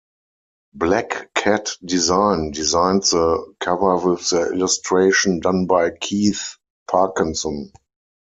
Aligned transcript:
Black 0.73 1.31
Kat 1.35 1.73
Design 1.85 2.49
designed 2.49 3.03
the 3.03 3.53
cover 3.59 3.97
with 3.97 4.27
the 4.31 4.51
illustration 4.51 5.39
done 5.41 5.67
by 5.67 5.91
Keith 5.91 6.57
Parkinson. 6.89 7.71